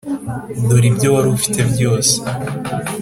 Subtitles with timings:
[0.67, 2.15] dore ibyo wari ufite byose,